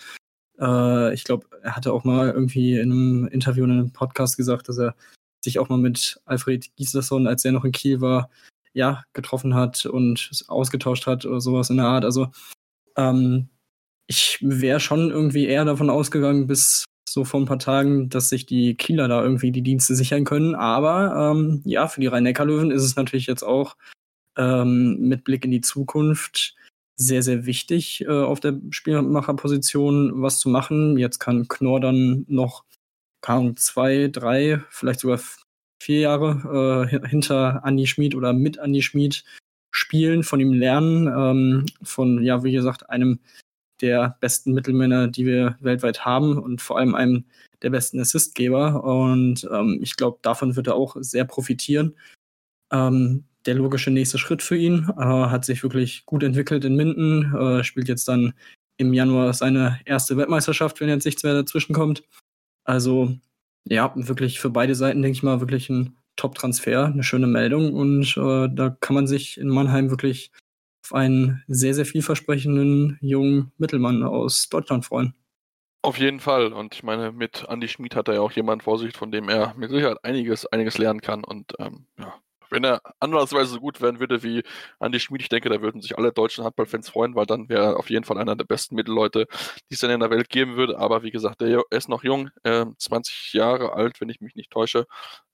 [0.60, 4.68] äh, ich glaube, er hatte auch mal irgendwie in einem Interview in einem Podcast gesagt,
[4.68, 4.94] dass er
[5.44, 8.30] sich auch mal mit Alfred Gislason, als er noch in Kiel war,
[8.72, 12.04] ja, getroffen hat und ausgetauscht hat oder sowas in der Art.
[12.04, 12.28] Also
[12.96, 13.48] ähm,
[14.06, 18.46] ich wäre schon irgendwie eher davon ausgegangen, bis so vor ein paar Tagen, dass sich
[18.46, 20.54] die Kieler da irgendwie die Dienste sichern können.
[20.54, 23.76] Aber ähm, ja, für die Rhein-Neckar-Löwen ist es natürlich jetzt auch
[24.36, 26.54] ähm, mit Blick in die Zukunft
[26.98, 30.98] sehr, sehr wichtig, äh, auf der Spielmacherposition was zu machen.
[30.98, 32.64] Jetzt kann Knorr dann noch
[33.20, 35.20] kaum zwei, drei, vielleicht sogar
[35.80, 39.24] vier Jahre äh, hinter Andy Schmid oder mit Andy Schmid
[39.70, 43.20] spielen, von ihm lernen, ähm, von, ja, wie gesagt, einem
[43.80, 47.26] der besten Mittelmänner, die wir weltweit haben und vor allem einem
[47.62, 48.82] der besten Assistgeber.
[48.82, 51.94] Und ähm, ich glaube, davon wird er auch sehr profitieren.
[52.72, 57.34] Ähm, der logische nächste Schritt für ihn äh, hat sich wirklich gut entwickelt in Minden,
[57.34, 58.34] äh, spielt jetzt dann
[58.78, 62.04] im Januar seine erste Weltmeisterschaft, wenn jetzt nichts mehr dazwischen kommt.
[62.64, 63.16] Also
[63.64, 67.74] ja, wirklich für beide Seiten, denke ich mal, wirklich ein Top-Transfer, eine schöne Meldung.
[67.74, 70.32] Und äh, da kann man sich in Mannheim wirklich
[70.84, 75.14] auf einen sehr, sehr vielversprechenden jungen Mittelmann aus Deutschland freuen.
[75.82, 76.52] Auf jeden Fall.
[76.52, 79.28] Und ich meine, mit Andy Schmid hat er ja auch jemand vor sich, von dem
[79.28, 81.24] er mit Sicherheit einiges, einiges lernen kann.
[81.24, 82.14] Und ähm, ja,
[82.50, 84.42] wenn er andersweise so gut werden würde wie
[84.80, 87.76] Andy Schmid, ich denke, da würden sich alle deutschen Handballfans freuen, weil dann wäre er
[87.78, 89.26] auf jeden Fall einer der besten Mittelleute,
[89.70, 90.78] die es dann in der Welt geben würde.
[90.78, 94.50] Aber wie gesagt, er ist noch jung, äh, 20 Jahre alt, wenn ich mich nicht
[94.50, 94.86] täusche.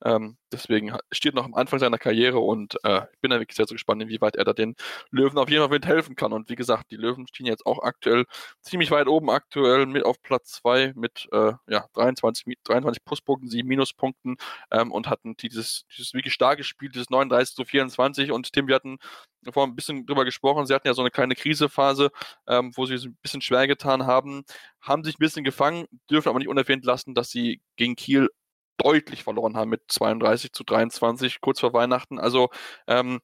[0.04, 3.66] Ähm, deswegen steht noch am Anfang seiner Karriere und äh, ich bin da wirklich sehr,
[3.66, 4.74] sehr gespannt, inwieweit er da den
[5.10, 6.32] Löwen auf jeden Fall helfen kann.
[6.32, 8.24] Und wie gesagt, die Löwen stehen jetzt auch aktuell
[8.60, 13.66] ziemlich weit oben, aktuell mit auf Platz 2 mit äh, ja, 23, 23 Pluspunkten, 7
[13.66, 14.36] Minuspunkten
[14.70, 18.74] ähm, und hatten dieses, dieses wirklich starke Spiel, dieses 39 zu 24 und Tim, wir
[18.74, 18.98] hatten
[19.52, 22.10] vorhin ein bisschen drüber gesprochen, sie hatten ja so eine kleine Krisephase,
[22.48, 24.44] ähm, wo sie es ein bisschen schwer getan haben,
[24.80, 28.28] haben sich ein bisschen gefangen, dürfen aber nicht unerwähnt lassen, dass sie gegen Kiel
[28.78, 32.18] deutlich verloren haben mit 32 zu 23 kurz vor Weihnachten.
[32.18, 32.50] Also
[32.88, 33.20] ähm,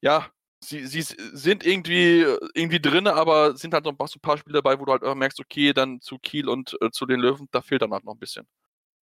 [0.00, 4.78] ja, sie, sie sind irgendwie, irgendwie drin, aber sind halt noch ein paar Spiele dabei,
[4.80, 7.82] wo du halt merkst, okay, dann zu Kiel und äh, zu den Löwen, da fehlt
[7.82, 8.46] dann halt noch ein bisschen.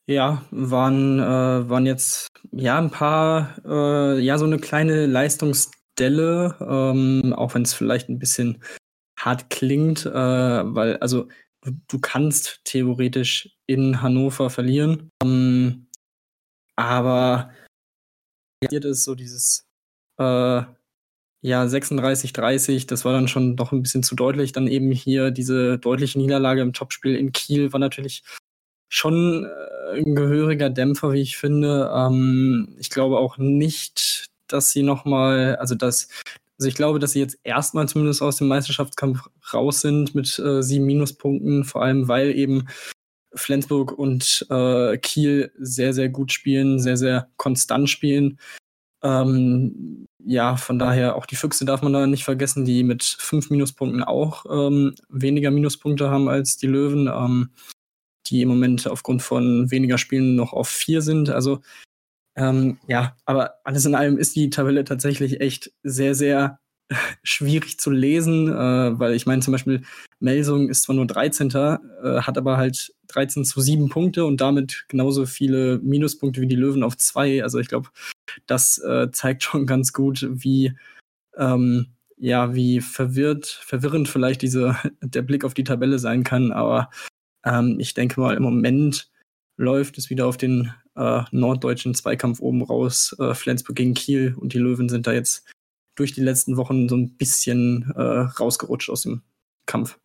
[0.08, 7.32] Ja, waren, äh, waren jetzt ja ein paar, äh, ja, so eine kleine Leistungsdelle, ähm,
[7.32, 8.62] auch wenn es vielleicht ein bisschen
[9.18, 11.28] hart klingt, äh, weil, also
[11.62, 15.10] du, du kannst theoretisch in Hannover verlieren.
[15.24, 15.88] Ähm,
[16.76, 17.50] aber
[18.70, 19.66] hier ist so dieses
[20.18, 20.62] äh,
[21.42, 24.52] ja 36 30, das war dann schon doch ein bisschen zu deutlich.
[24.52, 28.22] Dann eben hier diese deutliche Niederlage im Topspiel in Kiel war natürlich
[28.88, 31.90] schon äh, ein gehöriger Dämpfer, wie ich finde.
[31.94, 36.08] Ähm, ich glaube auch nicht, dass sie noch mal, also dass
[36.58, 40.62] also ich glaube, dass sie jetzt erstmal zumindest aus dem Meisterschaftskampf raus sind mit äh,
[40.62, 42.66] sieben Minuspunkten, vor allem weil eben
[43.34, 48.38] Flensburg und äh, Kiel sehr, sehr gut spielen, sehr, sehr konstant spielen.
[49.02, 53.50] Ähm, ja, von daher auch die Füchse darf man da nicht vergessen, die mit fünf
[53.50, 57.50] Minuspunkten auch ähm, weniger Minuspunkte haben als die Löwen, ähm,
[58.30, 61.30] die im Moment aufgrund von weniger Spielen noch auf vier sind.
[61.30, 61.60] Also
[62.36, 66.60] ähm, ja, aber alles in allem ist die Tabelle tatsächlich echt sehr, sehr
[67.22, 69.82] schwierig zu lesen, äh, weil ich meine zum Beispiel
[70.20, 71.50] Melsung ist zwar nur 13.
[71.50, 71.78] Äh,
[72.20, 76.82] hat aber halt 13 zu 7 Punkte und damit genauso viele Minuspunkte wie die Löwen
[76.82, 77.42] auf 2.
[77.42, 77.88] Also ich glaube,
[78.46, 80.74] das äh, zeigt schon ganz gut, wie
[81.36, 86.52] ähm, ja, wie verwirrt, verwirrend vielleicht diese, der Blick auf die Tabelle sein kann.
[86.52, 86.90] Aber
[87.46, 89.10] ähm, ich denke mal, im Moment
[89.56, 93.16] läuft es wieder auf den äh, norddeutschen Zweikampf oben raus.
[93.18, 95.46] Äh, Flensburg gegen Kiel und die Löwen sind da jetzt
[95.94, 99.22] durch die letzten Wochen so ein bisschen äh, rausgerutscht aus dem
[99.66, 99.98] Kampf.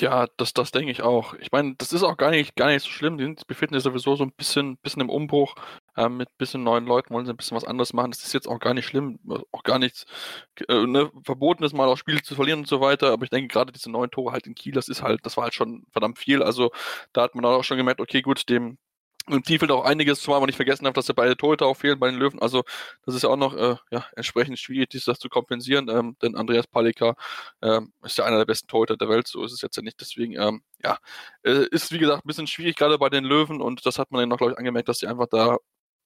[0.00, 1.34] Ja, das, das denke ich auch.
[1.34, 3.18] Ich meine, das ist auch gar nicht, gar nicht so schlimm.
[3.18, 5.54] Die befinden sich sowieso so ein bisschen, bisschen im Umbruch.
[5.96, 8.10] Ähm, mit ein bisschen neuen Leuten wollen sie ein bisschen was anderes machen.
[8.10, 9.20] Das ist jetzt auch gar nicht schlimm.
[9.52, 10.06] Auch gar nichts
[10.68, 13.12] äh, ne, verboten ist, mal auch Spiele zu verlieren und so weiter.
[13.12, 15.44] Aber ich denke, gerade diese neuen Tore halt in Kiel, das ist halt, das war
[15.44, 16.42] halt schon verdammt viel.
[16.42, 16.70] Also
[17.12, 18.78] da hat man auch schon gemerkt, okay, gut, dem,
[19.28, 21.76] im Team fehlt auch einiges, zumal man nicht vergessen darf, dass ja beide Torhüter auch
[21.76, 22.40] fehlen bei den Löwen.
[22.40, 22.64] Also
[23.04, 25.88] das ist ja auch noch äh, ja, entsprechend schwierig, das zu kompensieren.
[25.88, 27.14] Ähm, denn Andreas Palika
[27.62, 30.00] ähm, ist ja einer der besten Torhüter der Welt, so ist es jetzt ja nicht.
[30.00, 30.98] Deswegen, ähm, ja,
[31.44, 33.60] äh, ist wie gesagt ein bisschen schwierig, gerade bei den Löwen.
[33.60, 35.58] Und das hat man dann noch, glaube ich, angemerkt, dass sie einfach da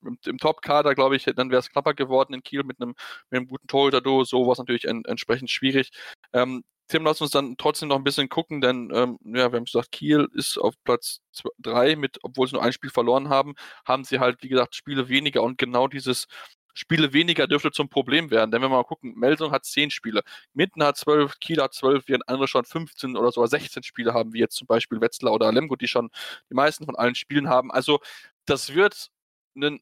[0.03, 2.95] im, im Top-Kader, glaube ich, dann wäre es knapper geworden in Kiel mit einem,
[3.31, 4.25] mit einem guten Torhüter-Duo.
[4.25, 5.91] So war es natürlich en, entsprechend schwierig.
[6.33, 9.65] Ähm, Tim, lass uns dann trotzdem noch ein bisschen gucken, denn ähm, ja, wir haben
[9.65, 11.21] gesagt, Kiel ist auf Platz
[11.59, 15.09] 3 mit, obwohl sie nur ein Spiel verloren haben, haben sie halt, wie gesagt, Spiele
[15.09, 16.27] weniger und genau dieses
[16.75, 18.51] Spiele weniger dürfte zum Problem werden.
[18.51, 20.23] Denn wenn wir mal gucken, Melsung hat 10 Spiele,
[20.53, 24.33] Mitten hat 12, Kiel hat 12, während andere schon 15 oder sogar 16 Spiele haben,
[24.35, 26.11] wie jetzt zum Beispiel Wetzlar oder Lemgo, die schon
[26.51, 27.73] die meisten von allen Spielen haben.
[27.73, 28.01] Also
[28.45, 29.11] das wird
[29.57, 29.81] ein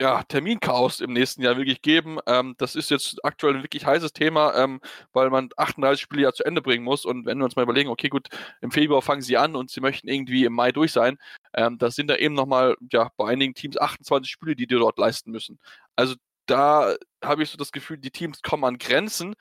[0.00, 2.18] ja, Terminchaos im nächsten Jahr wirklich geben.
[2.26, 4.80] Ähm, das ist jetzt aktuell ein wirklich heißes Thema, ähm,
[5.12, 7.04] weil man 38 Spiele ja zu Ende bringen muss.
[7.04, 8.28] Und wenn wir uns mal überlegen, okay, gut,
[8.62, 11.18] im Februar fangen sie an und sie möchten irgendwie im Mai durch sein,
[11.54, 14.98] ähm, das sind da eben nochmal, ja, bei einigen Teams 28 Spiele, die die dort
[14.98, 15.58] leisten müssen.
[15.96, 16.14] Also
[16.46, 19.34] da habe ich so das Gefühl, die Teams kommen an Grenzen,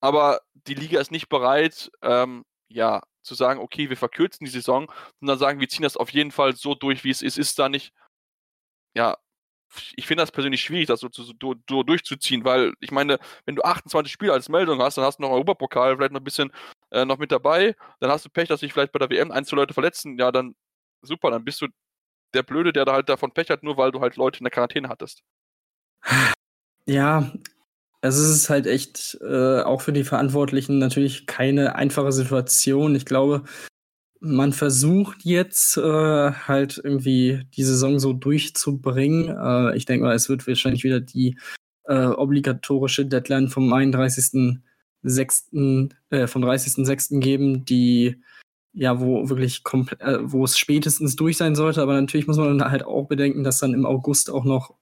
[0.00, 4.90] aber die Liga ist nicht bereit, ähm, ja, zu sagen, okay, wir verkürzen die Saison,
[5.20, 7.38] sondern sagen, wir ziehen das auf jeden Fall so durch, wie es ist.
[7.38, 7.92] Ist da nicht,
[8.94, 9.16] ja,
[9.96, 11.32] ich finde das persönlich schwierig, das so, so,
[11.68, 15.22] so, durchzuziehen, weil ich meine, wenn du 28 Spiele als Meldung hast, dann hast du
[15.22, 16.52] noch Europapokal, vielleicht noch ein bisschen
[16.90, 19.44] äh, noch mit dabei, dann hast du Pech, dass sich vielleicht bei der WM ein,
[19.44, 20.54] zwei Leute verletzen, ja, dann
[21.02, 21.68] super, dann bist du
[22.34, 24.50] der Blöde, der da halt davon Pech hat, nur weil du halt Leute in der
[24.50, 25.22] Quarantäne hattest.
[26.86, 27.32] Ja,
[28.02, 32.94] also es ist halt echt äh, auch für die Verantwortlichen natürlich keine einfache Situation.
[32.94, 33.44] Ich glaube,
[34.20, 39.28] man versucht jetzt äh, halt irgendwie die Saison so durchzubringen.
[39.28, 41.38] Äh, ich denke mal, es wird wahrscheinlich wieder die
[41.84, 45.90] äh, obligatorische Deadline vom 31.06.
[46.10, 47.20] Äh, vom 30.06.
[47.20, 48.22] geben, die
[48.72, 51.80] ja, wo wirklich komplett, äh, wo es spätestens durch sein sollte.
[51.80, 54.74] Aber natürlich muss man dann halt auch bedenken, dass dann im August auch noch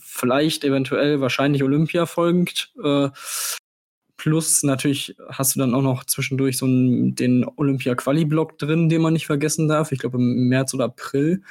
[0.00, 2.72] vielleicht eventuell wahrscheinlich Olympia folgt.
[4.26, 9.12] Plus natürlich hast du dann auch noch zwischendurch so einen, den Olympia-Quali-Block drin, den man
[9.12, 9.92] nicht vergessen darf.
[9.92, 11.44] Ich glaube im März oder April.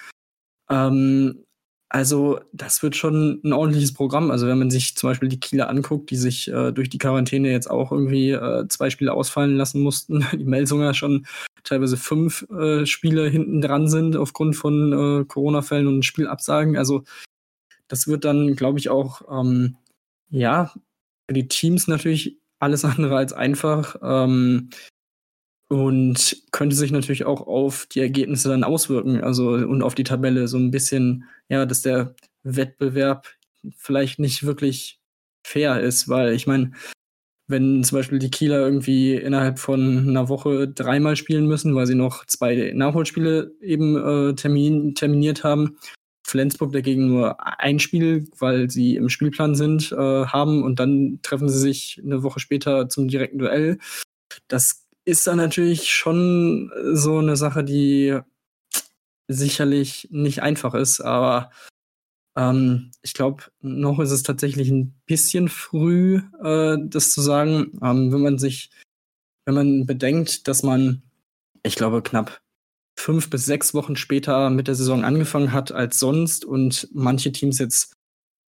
[0.69, 1.45] Ähm,
[1.87, 4.29] also das wird schon ein ordentliches Programm.
[4.29, 7.49] Also wenn man sich zum Beispiel die Kieler anguckt, die sich äh, durch die Quarantäne
[7.49, 11.25] jetzt auch irgendwie äh, zwei Spiele ausfallen lassen mussten, die Melsunger schon
[11.63, 16.75] teilweise fünf äh, Spiele hinten dran sind aufgrund von äh, Corona-Fällen und Spielabsagen.
[16.75, 17.05] Also
[17.87, 19.77] das wird dann, glaube ich, auch ähm,
[20.29, 20.73] ja
[21.25, 24.69] für die Teams natürlich alles andere als einfach ähm,
[25.67, 30.47] und könnte sich natürlich auch auf die Ergebnisse dann auswirken, also und auf die Tabelle
[30.47, 33.27] so ein bisschen, ja, dass der Wettbewerb
[33.77, 34.99] vielleicht nicht wirklich
[35.45, 36.71] fair ist, weil ich meine,
[37.47, 41.95] wenn zum Beispiel die Kieler irgendwie innerhalb von einer Woche dreimal spielen müssen, weil sie
[41.95, 45.77] noch zwei Nachholspiele eben äh, termin, terminiert haben
[46.25, 51.49] Flensburg dagegen nur ein Spiel, weil sie im Spielplan sind, äh, haben und dann treffen
[51.49, 53.77] sie sich eine Woche später zum direkten Duell.
[54.47, 58.19] Das ist dann natürlich schon so eine Sache, die
[59.27, 61.51] sicherlich nicht einfach ist, aber
[62.35, 67.79] ähm, ich glaube, noch ist es tatsächlich ein bisschen früh, äh, das zu sagen.
[67.83, 68.71] Ähm, wenn man sich,
[69.45, 71.03] wenn man bedenkt, dass man,
[71.61, 72.41] ich glaube, knapp
[72.95, 77.59] fünf bis sechs Wochen später mit der Saison angefangen hat als sonst und manche Teams
[77.59, 77.93] jetzt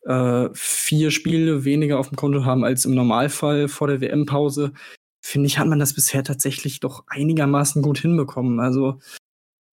[0.05, 4.71] äh, vier Spiele weniger auf dem Konto haben als im Normalfall vor der WM-Pause,
[5.21, 8.59] finde ich, hat man das bisher tatsächlich doch einigermaßen gut hinbekommen.
[8.59, 8.99] Also,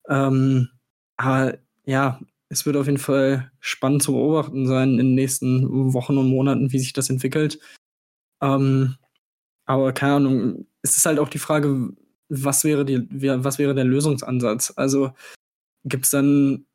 [0.08, 0.70] ähm,
[1.16, 6.18] aber ja, es wird auf jeden Fall spannend zu beobachten sein in den nächsten Wochen
[6.18, 7.60] und Monaten, wie sich das entwickelt.
[8.42, 8.96] Ähm,
[9.66, 11.90] aber keine Ahnung, es ist halt auch die Frage,
[12.28, 14.72] was wäre, die, was wäre der Lösungsansatz?
[14.76, 15.12] Also
[15.84, 16.66] gibt es dann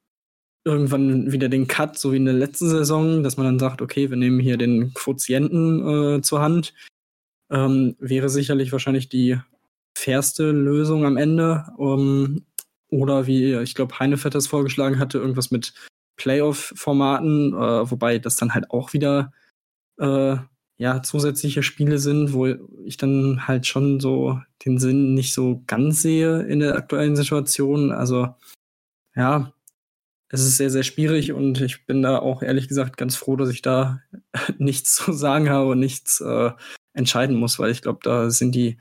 [0.65, 4.09] irgendwann wieder den Cut, so wie in der letzten Saison, dass man dann sagt, okay,
[4.09, 6.73] wir nehmen hier den Quotienten äh, zur Hand.
[7.51, 9.39] Ähm, wäre sicherlich wahrscheinlich die
[9.97, 11.65] fairste Lösung am Ende.
[11.77, 12.45] Um,
[12.91, 15.73] oder wie ich glaube, Heinefett das vorgeschlagen hatte, irgendwas mit
[16.17, 19.31] Playoff-Formaten, äh, wobei das dann halt auch wieder
[19.99, 20.37] äh,
[20.79, 22.47] ja, zusätzliche Spiele sind, wo
[22.85, 27.91] ich dann halt schon so den Sinn nicht so ganz sehe in der aktuellen Situation.
[27.91, 28.29] Also
[29.13, 29.53] ja,
[30.29, 33.49] es ist sehr, sehr schwierig und ich bin da auch ehrlich gesagt ganz froh, dass
[33.49, 34.01] ich da
[34.57, 36.51] nichts zu sagen habe und nichts äh,
[36.93, 38.77] entscheiden muss, weil ich glaube, da sind die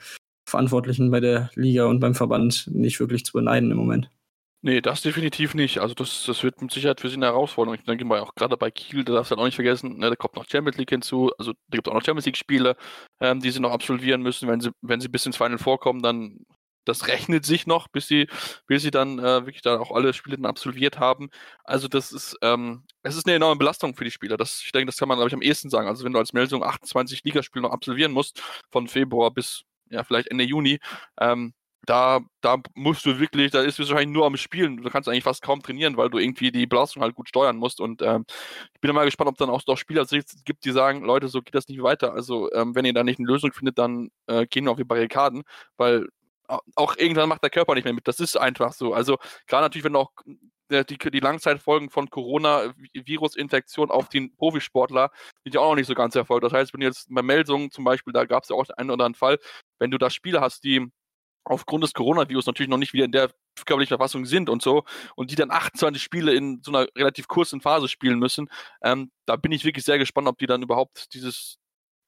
[0.48, 4.10] Verantwortlichen bei der Liga und beim Verband nicht wirklich zu beneiden im Moment.
[4.60, 5.78] Nee, das definitiv nicht.
[5.78, 7.78] Also das, das wird mit Sicherheit für sie eine Herausforderung.
[7.78, 10.10] Ich denke mal auch gerade bei Kiel, da darfst du halt auch nicht vergessen, ne,
[10.10, 12.76] da kommt noch Champions League hinzu, also da gibt es auch noch Champions League-Spiele,
[13.20, 14.48] ähm, die sie noch absolvieren müssen.
[14.48, 16.38] Wenn sie, wenn sie bis ins Final vorkommen, dann
[16.84, 18.28] das rechnet sich noch, bis sie,
[18.66, 21.28] bis sie dann äh, wirklich dann auch alle Spiele dann absolviert haben.
[21.62, 24.36] Also das ist, ähm, es ist eine enorme Belastung für die Spieler.
[24.38, 25.86] Das, ich denke, das kann man, glaube ich, am ehesten sagen.
[25.86, 30.28] Also wenn du als Meldung 28 Ligaspiele noch absolvieren musst, von Februar bis ja vielleicht
[30.28, 30.78] Ende Juni,
[31.20, 31.52] ähm,
[31.88, 34.76] da, da musst du wirklich, da ist es wahrscheinlich nur am Spielen.
[34.76, 37.80] Du kannst eigentlich fast kaum trainieren, weil du irgendwie die Belastung halt gut steuern musst.
[37.80, 38.26] Und ähm,
[38.74, 40.04] ich bin mal gespannt, ob dann auch noch Spieler
[40.44, 42.12] gibt, die sagen, Leute, so geht das nicht weiter.
[42.12, 44.84] Also ähm, wenn ihr da nicht eine Lösung findet, dann äh, gehen wir auf die
[44.84, 45.44] Barrikaden,
[45.76, 46.08] weil
[46.76, 48.08] auch irgendwann macht der Körper nicht mehr mit.
[48.08, 48.94] Das ist einfach so.
[48.94, 50.12] Also gerade natürlich, wenn auch
[50.70, 55.10] die, die Langzeitfolgen von Corona-Virusinfektion auf den Profisportler
[55.42, 56.44] sind ja auch noch nicht so ganz erfolgt.
[56.44, 59.04] Das heißt, wenn jetzt bei Meldungen zum Beispiel, da gab es ja auch einen oder
[59.04, 59.38] anderen Fall,
[59.78, 60.90] wenn du da Spiele hast, die
[61.48, 63.30] aufgrund des Coronavirus natürlich noch nicht wieder in der
[63.64, 64.84] körperlichen Verfassung sind und so
[65.16, 68.48] und die dann 28 Spiele in so einer relativ kurzen Phase spielen müssen,
[68.82, 71.58] ähm, da bin ich wirklich sehr gespannt, ob die dann überhaupt dieses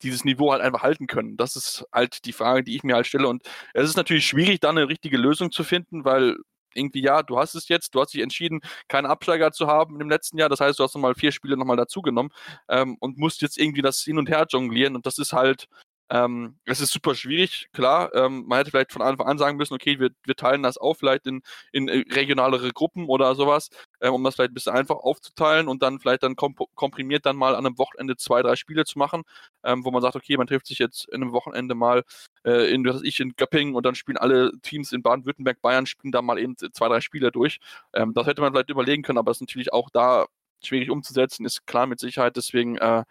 [0.02, 1.36] dieses Niveau halt einfach halten können.
[1.36, 3.28] Das ist halt die Frage, die ich mir halt stelle.
[3.28, 3.42] Und
[3.74, 6.36] es ist natürlich schwierig, da eine richtige Lösung zu finden, weil
[6.74, 10.08] irgendwie, ja, du hast es jetzt, du hast dich entschieden, keinen Absteiger zu haben im
[10.08, 10.48] letzten Jahr.
[10.48, 12.32] Das heißt, du hast nochmal vier Spiele nochmal dazugenommen
[12.68, 14.94] ähm, und musst jetzt irgendwie das hin und her jonglieren.
[14.96, 15.68] Und das ist halt
[16.10, 18.12] ähm, es ist super schwierig, klar.
[18.14, 20.98] Ähm, man hätte vielleicht von Anfang an sagen müssen, okay, wir, wir teilen das auf,
[20.98, 21.42] vielleicht in,
[21.72, 23.70] in äh, regionalere Gruppen oder sowas,
[24.00, 27.36] ähm, um das vielleicht ein bisschen einfach aufzuteilen und dann vielleicht dann komp komprimiert dann
[27.36, 29.22] mal an einem Wochenende zwei, drei Spiele zu machen,
[29.62, 32.02] ähm, wo man sagt, okay, man trifft sich jetzt in einem Wochenende mal
[32.44, 35.86] äh, in, was weiß ich, in Göppingen und dann spielen alle Teams in Baden-Württemberg, Bayern,
[35.86, 37.58] spielen da mal eben zwei, drei Spiele durch.
[37.94, 40.26] Ähm, das hätte man vielleicht überlegen können, aber es ist natürlich auch da
[40.62, 42.36] schwierig umzusetzen, ist klar mit Sicherheit.
[42.36, 43.04] Deswegen äh,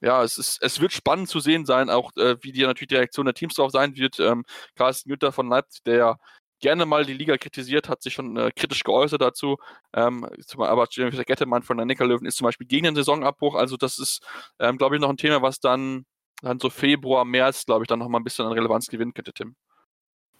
[0.00, 2.96] ja, es, ist, es wird spannend zu sehen sein, auch äh, wie die natürlich die
[2.96, 4.18] Reaktion der Teams drauf sein wird.
[4.18, 6.18] Ähm, Carsten Günther von Leipzig, der
[6.60, 9.56] gerne mal die Liga kritisiert, hat sich schon äh, kritisch geäußert dazu.
[9.94, 10.26] Ähm,
[10.58, 13.54] aber Jennifer Gettemann von der Neckarlöwen ist zum Beispiel gegen den Saisonabbruch.
[13.54, 14.22] Also das ist,
[14.58, 16.04] ähm, glaube ich, noch ein Thema, was dann,
[16.42, 19.54] dann so Februar, März, glaube ich, dann nochmal ein bisschen an Relevanz gewinnen könnte, Tim.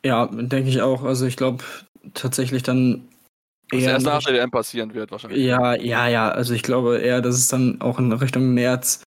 [0.05, 1.03] Ja, denke ich auch.
[1.03, 1.65] Also ich glaube
[2.15, 3.09] tatsächlich dann
[3.71, 5.45] was erst nach der WM passieren wird, wahrscheinlich.
[5.45, 6.31] Ja, ja, ja.
[6.31, 9.03] Also ich glaube eher, dass es dann auch in Richtung März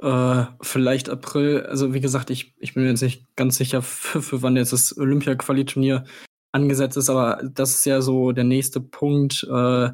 [0.00, 1.66] äh, vielleicht April.
[1.66, 4.72] Also wie gesagt, ich, ich bin mir jetzt nicht ganz sicher, für, für wann jetzt
[4.72, 6.04] das Olympia-Quali-Turnier
[6.52, 9.90] angesetzt ist, aber das ist ja so der nächste Punkt, äh,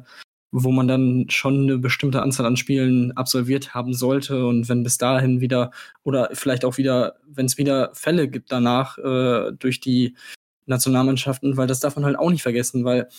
[0.55, 4.45] wo man dann schon eine bestimmte Anzahl an Spielen absolviert haben sollte.
[4.45, 5.71] Und wenn bis dahin wieder,
[6.03, 10.15] oder vielleicht auch wieder, wenn es wieder Fälle gibt danach äh, durch die
[10.67, 13.09] Nationalmannschaften, weil das darf man halt auch nicht vergessen, weil,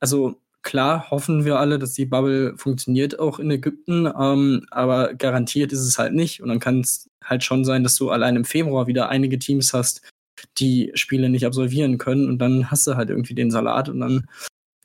[0.00, 5.72] also klar hoffen wir alle, dass die Bubble funktioniert auch in Ägypten, ähm, aber garantiert
[5.72, 6.42] ist es halt nicht.
[6.42, 9.74] Und dann kann es halt schon sein, dass du allein im Februar wieder einige Teams
[9.74, 10.02] hast,
[10.58, 14.26] die Spiele nicht absolvieren können und dann hast du halt irgendwie den Salat und dann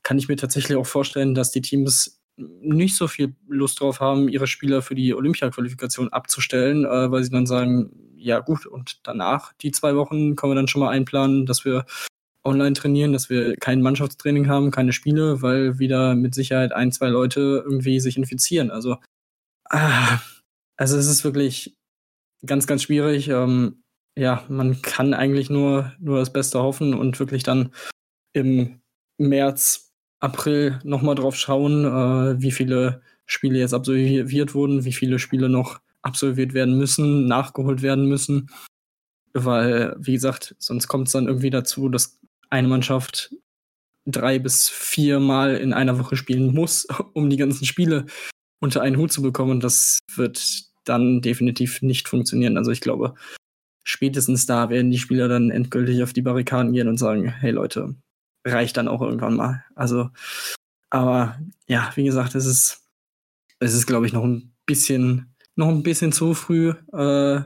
[0.03, 4.29] kann ich mir tatsächlich auch vorstellen, dass die Teams nicht so viel Lust drauf haben,
[4.29, 9.53] ihre Spieler für die Olympia-Qualifikation abzustellen, äh, weil sie dann sagen, ja gut, und danach
[9.53, 11.85] die zwei Wochen können wir dann schon mal einplanen, dass wir
[12.47, 17.10] online trainieren, dass wir kein Mannschaftstraining haben, keine Spiele, weil wieder mit Sicherheit ein, zwei
[17.10, 18.71] Leute irgendwie sich infizieren.
[18.71, 18.97] Also,
[19.69, 20.19] ah,
[20.77, 21.77] also es ist wirklich
[22.45, 23.29] ganz, ganz schwierig.
[23.29, 23.83] Ähm,
[24.17, 27.71] ja, man kann eigentlich nur, nur das Beste hoffen und wirklich dann
[28.33, 28.81] im
[29.17, 35.49] März, April nochmal drauf schauen, äh, wie viele Spiele jetzt absolviert wurden, wie viele Spiele
[35.49, 38.49] noch absolviert werden müssen, nachgeholt werden müssen.
[39.33, 43.33] Weil, wie gesagt, sonst kommt es dann irgendwie dazu, dass eine Mannschaft
[44.05, 48.05] drei bis vier Mal in einer Woche spielen muss, um die ganzen Spiele
[48.60, 49.60] unter einen Hut zu bekommen.
[49.60, 52.57] Das wird dann definitiv nicht funktionieren.
[52.57, 53.15] Also ich glaube,
[53.83, 57.95] spätestens da werden die Spieler dann endgültig auf die Barrikaden gehen und sagen, hey Leute,
[58.45, 59.63] reicht dann auch irgendwann mal.
[59.75, 60.10] Also,
[60.89, 62.88] aber ja, wie gesagt, es ist,
[63.60, 67.41] es ist, glaube ich, noch ein bisschen, noch ein bisschen zu früh, äh,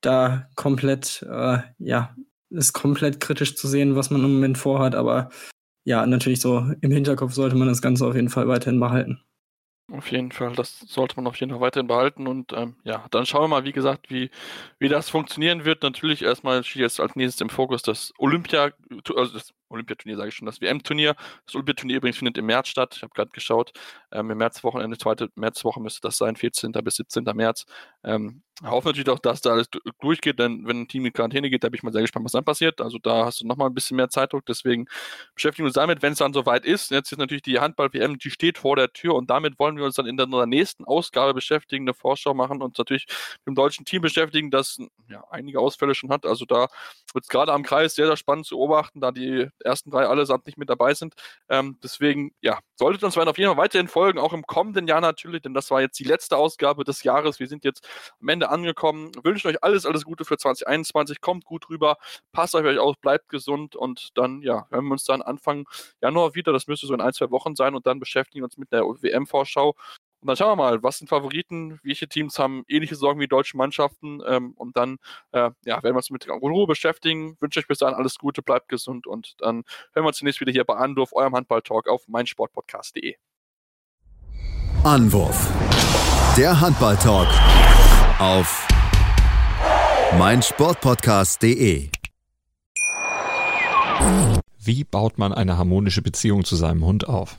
[0.00, 2.16] da komplett, äh, ja,
[2.50, 5.30] ist komplett kritisch zu sehen, was man im Moment vorhat, aber
[5.84, 9.22] ja, natürlich so im Hinterkopf sollte man das Ganze auf jeden Fall weiterhin behalten.
[9.90, 13.24] Auf jeden Fall, das sollte man auf jeden Fall weiterhin behalten und ähm, ja, dann
[13.24, 14.30] schauen wir mal, wie gesagt, wie,
[14.78, 15.82] wie das funktionieren wird.
[15.82, 18.70] Natürlich erstmal steht jetzt als nächstes im Fokus das Olympia,
[19.16, 21.14] also das Olympiaturnier sage ich schon, das WM-Turnier.
[21.46, 22.94] Das Olympiaturnier übrigens findet im März statt.
[22.96, 23.72] Ich habe gerade geschaut,
[24.12, 26.72] ähm, im Märzwochenende, zweite Märzwoche müsste das sein, 14.
[26.72, 27.24] bis 17.
[27.34, 27.66] März.
[28.04, 29.68] Ähm, hoffe natürlich auch, dass da alles
[30.00, 32.32] durchgeht, denn wenn ein Team in Quarantäne geht, da bin ich mal sehr gespannt, was
[32.32, 32.80] dann passiert.
[32.80, 34.86] Also da hast du nochmal ein bisschen mehr Zeitdruck, deswegen
[35.34, 36.90] beschäftigen wir uns damit, wenn es dann soweit ist.
[36.90, 39.94] Jetzt ist natürlich die Handball-WM, die steht vor der Tür und damit wollen wir uns
[39.94, 43.06] dann in der, nächsten Ausgabe beschäftigen, eine Vorschau machen und natürlich
[43.44, 44.78] mit dem deutschen Team beschäftigen, das
[45.08, 46.26] ja, einige Ausfälle schon hat.
[46.26, 46.68] Also da
[47.12, 50.46] wird es gerade am Kreis sehr, sehr spannend zu beobachten, da die ersten drei allesamt
[50.46, 51.14] nicht mit dabei sind.
[51.48, 55.42] Ähm, deswegen, ja, solltet uns auf jeden Fall weiterhin folgen, auch im kommenden Jahr natürlich,
[55.42, 57.40] denn das war jetzt die letzte Ausgabe des Jahres.
[57.40, 57.86] Wir sind jetzt
[58.20, 59.10] am Ende angekommen.
[59.22, 61.20] Wünschen euch alles, alles Gute für 2021.
[61.20, 61.96] Kommt gut rüber,
[62.32, 65.66] passt auf euch auf, bleibt gesund und dann, ja, hören wir uns dann Anfang
[66.00, 66.52] Januar wieder.
[66.52, 68.82] Das müsste so in ein, zwei Wochen sein und dann beschäftigen wir uns mit der
[68.82, 69.74] WM-Vorschau
[70.20, 73.56] Und dann schauen wir mal, was sind Favoriten, welche Teams haben ähnliche Sorgen wie deutsche
[73.56, 74.20] Mannschaften.
[74.26, 74.98] Ähm, und dann
[75.30, 77.36] äh, ja, werden wir uns mit Ruhe beschäftigen.
[77.40, 79.62] Wünsche euch bis dahin alles Gute, bleibt gesund und dann
[79.92, 83.14] hören wir uns zunächst wieder hier bei Anwurf, eurem Handball-Talk auf meinsportpodcast.de.
[84.82, 85.52] Anwurf.
[86.36, 87.28] Der Handball-Talk
[88.18, 88.66] auf
[90.18, 91.90] meinsportpodcast.de.
[94.58, 97.38] Wie baut man eine harmonische Beziehung zu seinem Hund auf?